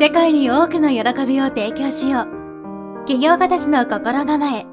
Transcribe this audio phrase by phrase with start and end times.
[0.00, 4.64] 世界に多くの喜びを提供しよう起業家たちの心構え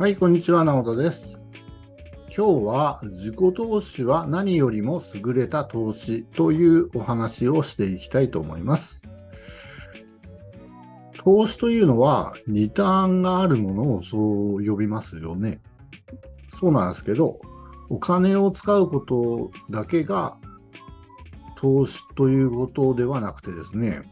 [0.00, 1.44] はい、こんにちは、直人です。
[2.36, 9.00] 今日は自己投資は何よりも優れた投資というお話をしていきたいと思います。
[11.18, 15.60] 投資というのはリターンがあるものをそう呼びますよね。
[16.54, 17.38] そうなんですけど、
[17.90, 20.38] お金を使うことだけが
[21.56, 24.02] 投資ということではなくてですね、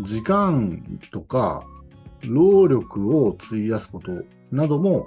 [0.00, 0.82] 時間
[1.12, 1.64] とか
[2.24, 5.06] 労力を費やすことなども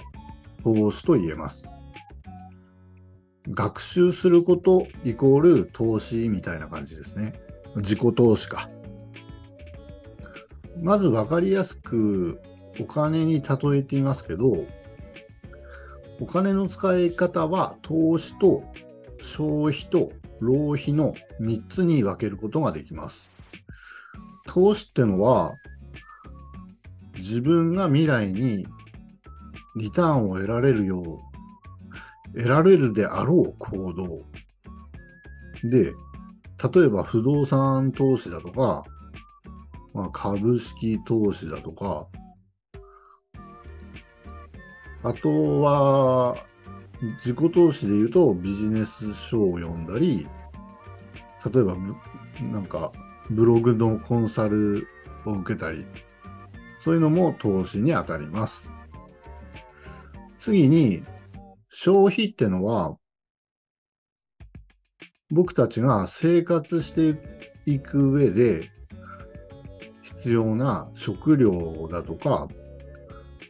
[0.64, 1.70] 投資と言えます。
[3.50, 7.34] 学習することイコール投資みたいな感じですね。
[7.76, 8.70] 自己投資か。
[10.82, 12.42] まず分かりやすく
[12.80, 14.66] お金に例えてみますけど、
[16.20, 18.64] お金の使い方は投資と
[19.20, 23.30] 消費と浪費の3つに分けることができます。
[24.48, 25.56] 投資ってのは
[27.16, 28.66] 自分が未来に
[29.76, 31.02] リターンを得られるよ
[32.34, 34.24] う、得られるであろう行動。
[35.70, 35.94] で、
[36.74, 38.86] 例えば不動産投資だとか、
[39.94, 42.08] まあ、株式投資だとか、
[45.06, 46.36] あとは、
[47.18, 50.28] 自己投資で言うとビジネス書を読んだり、
[51.54, 51.78] 例えば、
[52.52, 52.92] なんか、
[53.30, 54.88] ブログのコンサル
[55.28, 55.86] を受けたり、
[56.80, 58.74] そういうのも投資に当たります。
[60.40, 61.04] 次に、
[61.70, 62.98] 消費ってのは、
[65.30, 67.22] 僕たちが生活して
[67.68, 68.72] いく上で
[70.02, 72.48] 必要な食料だとか、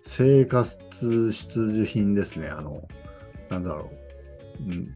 [0.08, 0.80] 生活
[1.32, 2.48] 必需品ですね。
[2.48, 2.88] あの、
[3.50, 3.96] なんだろう。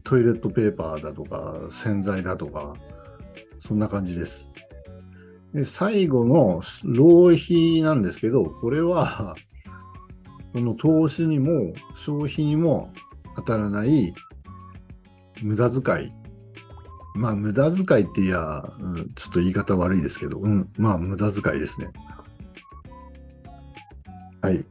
[0.04, 2.74] トイレットペーパーだとか、洗剤だとか、
[3.58, 4.52] そんな感じです。
[5.52, 9.34] で、最後の浪費なんですけど、これは、
[10.54, 12.92] この投資にも消費にも
[13.36, 14.14] 当たらない
[15.42, 16.12] 無駄遣い。
[17.16, 21.88] まあ、無駄遣いっていや、うんちょっと言い方悪いですけど、うん、まあ、無駄遣いですね。
[24.40, 24.64] はい。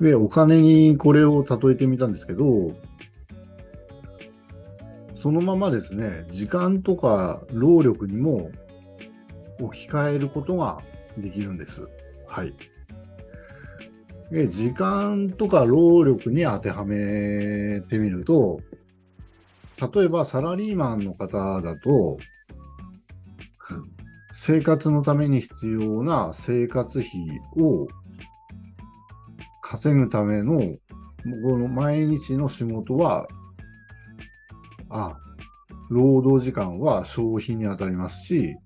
[0.00, 2.74] で、お金にこれを例えてみたんですけど、
[5.12, 8.50] そのままですね、時間とか労力にも
[9.60, 10.82] 置き換えることが
[11.16, 11.88] できるんです。
[12.26, 12.54] はい。
[14.30, 18.60] で時間とか労力に当てはめてみると、
[19.94, 22.18] 例えばサラリーマンの方だと、
[24.32, 27.10] 生活のために必要な生活費
[27.56, 27.86] を
[29.66, 30.76] 稼ぐための、
[31.42, 33.26] この毎日の仕事は、
[34.90, 35.16] あ、
[35.88, 38.56] 労働時間は消費に当たりますし、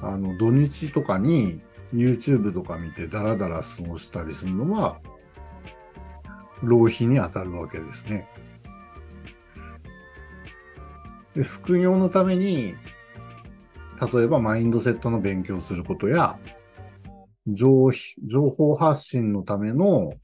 [0.00, 1.60] あの、土日とかに
[1.92, 5.00] YouTube とか見てダラダラ過ごしたりするのは、
[6.62, 8.28] 浪費に当たるわけですね。
[11.34, 12.74] で副業のために、
[14.12, 16.38] 例えばマインドセットの勉強することや、
[17.52, 17.90] 情
[18.24, 20.14] 情報発信のための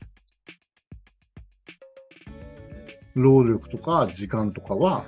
[3.15, 5.07] 労力とか時間とかは、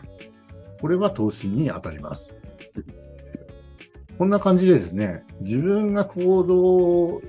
[0.81, 2.37] これは投資に当たります。
[4.17, 7.21] こんな感じでですね、自分が行動、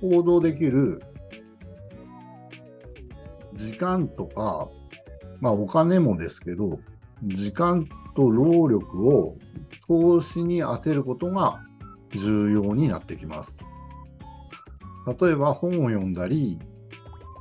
[0.00, 1.02] 行動できる
[3.52, 4.68] 時間とか、
[5.40, 6.80] まあお金もですけど、
[7.24, 9.36] 時間と労力を
[9.86, 11.62] 投資に当てることが
[12.14, 13.64] 重要になってきます。
[15.20, 16.60] 例えば本を読んだり、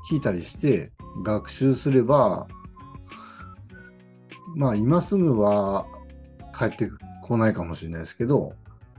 [0.10, 0.92] 聞いたりして
[1.24, 2.48] 学習すれば、
[4.56, 5.86] まあ今すぐは
[6.58, 6.90] 帰って
[7.24, 8.54] こないかもしれないですけど、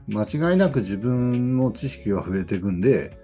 [0.07, 3.17] 間違いなく自分の知識が増えていくんで、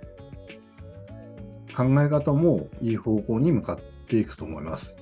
[1.76, 4.98] 考え方もいい方向に向かっていくと思います。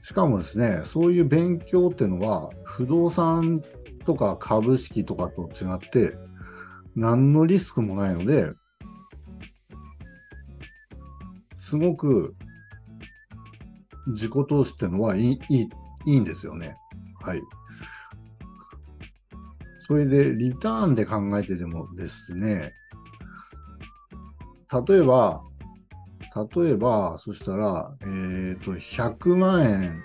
[0.00, 3.62] しかもですね、そういう勉強っていうのは、不動産
[4.04, 6.16] とか株式とかと違って、
[6.96, 8.50] 何のリスクもないので、
[11.54, 12.34] すごく
[14.08, 15.68] 自己投資ってのはいいいい
[16.06, 16.76] いいんですよね。
[17.20, 17.42] はい。
[19.78, 22.72] それで、リターンで考えてでもですね、
[24.88, 25.42] 例えば、
[26.54, 30.04] 例えば、そしたら、えっ、と、100万円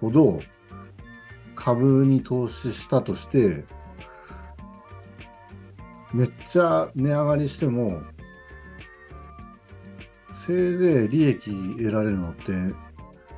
[0.00, 0.40] ほど
[1.58, 3.64] 株に投資したとして、
[6.14, 8.00] めっちゃ値上がりしても、
[10.32, 12.52] せいぜい利益得られるのって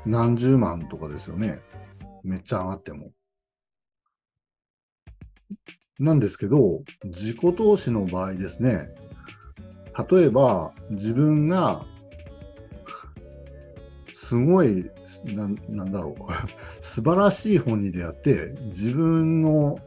[0.04, 1.60] 何十万とかですよね。
[2.22, 3.10] めっちゃ上がっても。
[5.98, 8.94] なんですけど、自己投資の場合ですね、
[10.10, 11.86] 例えば自分が
[14.12, 14.90] すごい
[15.24, 16.14] な、なんだろう、
[16.80, 19.78] 素晴らしい本に出会って、自分の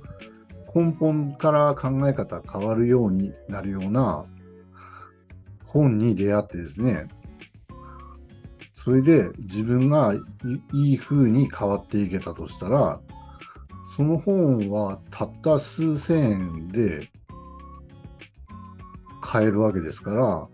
[0.74, 4.26] 根本から考え方変わるようになるような
[5.64, 7.08] 本に出会ってですね、
[8.74, 10.14] それで自分が
[10.74, 13.00] いい風に変わっていけたとしたら、
[13.86, 17.10] その本はたった数千円で
[19.22, 20.48] 買えるわけですから、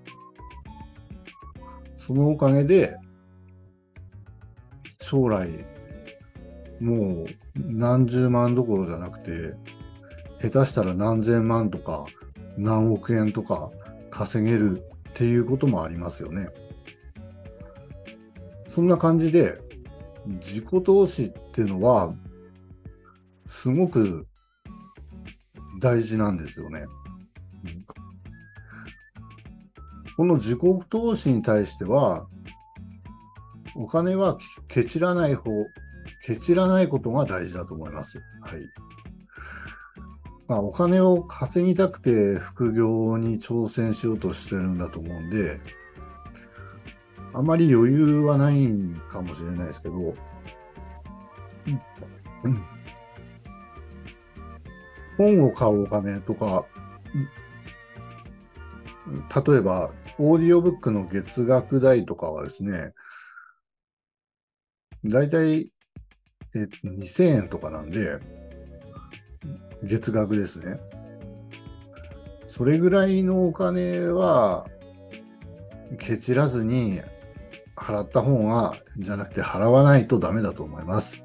[1.96, 2.96] そのおかげで
[5.10, 5.50] 将来
[6.80, 9.56] もう何十万どころじゃなくて、
[10.40, 12.06] 下手したら何千万とか
[12.58, 13.72] 何億円とか
[14.12, 16.50] 稼げるっていうこともありますよね。
[18.68, 19.60] そんな感じで、
[20.28, 22.14] 自己投資っていうのは、
[23.48, 24.28] すごく
[25.82, 26.86] 大事なんですよね。
[30.16, 32.28] この自己投資に対しては、
[33.76, 34.38] お金は
[34.68, 35.52] ケチらない方、
[36.24, 38.22] ケチらないことが大事だと思います。
[38.42, 38.62] はい。
[40.48, 45.60] まあ、お金を稼ぎたくて副業に挑戦しようとしてるんだと思うんで、
[47.34, 48.68] あまり余裕はない
[49.12, 50.16] かもしれないですけど、
[52.44, 52.66] うん、
[55.18, 56.66] 本を買うお金とか、
[59.46, 62.94] 例えば、オーディオブックの月額代とかはですね、
[65.06, 65.72] だいたい
[66.54, 68.20] 2000円とかなんで、
[69.84, 70.80] 月額ですね。
[72.48, 74.68] それぐらいのお金は、
[76.00, 77.02] ケチらずに
[77.76, 81.24] 払った方が、じゃなくて払わないとダメだと思います。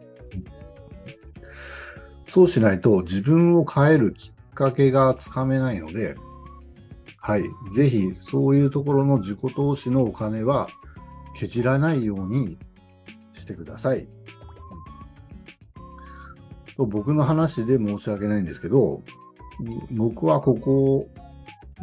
[2.26, 6.16] そうしないと自分を変えるきっかけがつかめないので、
[7.18, 7.44] はい。
[7.72, 10.68] ぜひ、そういうところの自己投資のお金は、
[11.38, 12.58] けじらないように
[13.44, 14.08] してください。
[16.76, 19.02] と僕の話で申し訳ないんですけど、
[19.93, 21.06] 僕はここ、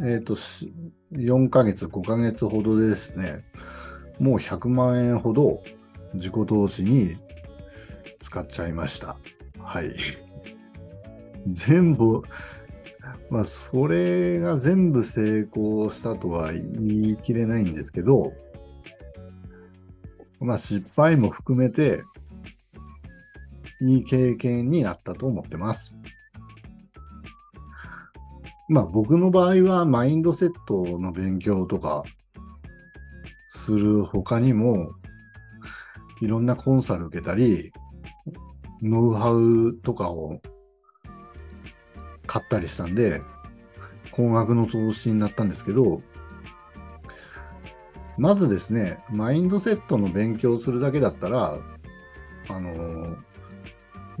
[0.00, 3.44] っ、ー、と、4ヶ月、5ヶ月ほどでですね、
[4.18, 5.62] もう100万円ほど
[6.14, 7.16] 自己投資に
[8.18, 9.16] 使っちゃいました。
[9.58, 9.94] はい。
[11.46, 12.22] 全部、
[13.30, 18.32] まあ、それが全部成功したとは言い切れないんですけど、
[20.44, 22.02] まあ、失敗も含めて、
[23.80, 25.98] いい経験になったと思ってます。
[28.68, 32.04] まあ僕の場合はマインドセットの勉強とか
[33.48, 34.92] する他にも
[36.22, 37.72] いろんなコンサル受けたり
[38.80, 40.40] ノウハウとかを
[42.26, 43.20] 買ったりしたんで
[44.10, 46.00] 高額の投資になったんですけど
[48.22, 51.58] まずですねマインドセットの勉強するだけだったら
[52.48, 53.16] あの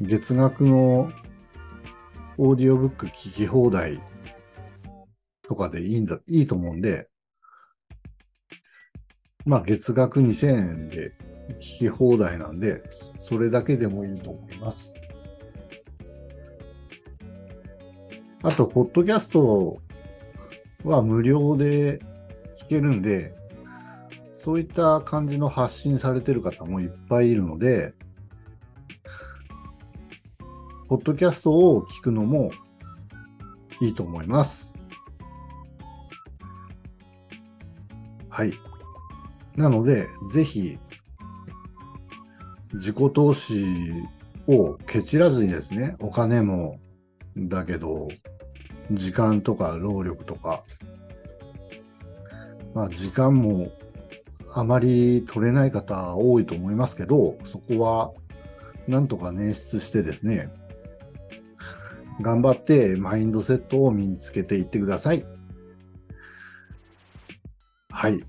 [0.00, 1.12] 月額の
[2.36, 4.00] オーディオブック聞き放題
[5.46, 7.08] とかでいいんだ、いいと思うんで、
[9.44, 11.12] まあ月額2000円で
[11.60, 14.94] 聞き放題なんで、それだけでもいいと思います。
[18.42, 19.78] あと、ポッドキャスト
[20.82, 22.00] は無料で
[22.56, 23.34] 聞けるんで、
[24.44, 27.94] そういった感じの発信されてる方もいっぱいいるので、
[30.88, 32.50] ポッドキャストを聞くのも
[33.80, 34.74] いいと思います。
[38.30, 38.54] はい。
[39.54, 40.76] なので、ぜひ、
[42.72, 43.64] 自己投資
[44.48, 46.80] をケチらずにですね、お金も、
[47.36, 48.08] だけど、
[48.90, 50.64] 時間とか労力とか、
[52.74, 53.70] まあ時間も
[54.54, 58.12] あまり取れない方多いと思いますけど、そこは
[58.86, 60.52] なんとか捻出してですね、
[62.20, 65.24] 頑張ってマインドセットを身につけていってください。
[67.90, 68.24] はい。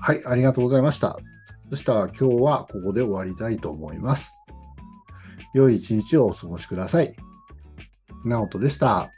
[0.00, 1.18] はい、ありがとうございました。
[1.70, 4.42] そしたら今日はここで終わりたいと思います。
[5.54, 7.14] 良い一日をお過ごしください。
[8.24, 9.10] 直人でした。